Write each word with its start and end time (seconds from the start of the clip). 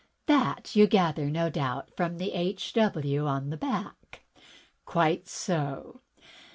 "That 0.25 0.75
you 0.75 0.87
gather, 0.87 1.29
no 1.29 1.51
doubt, 1.51 1.95
from 1.95 2.17
the 2.17 2.31
H. 2.33 2.73
W. 2.73 3.27
upon 3.27 3.51
the 3.51 3.55
back?" 3.55 4.23
"Quite 4.83 5.27
so. 5.27 6.01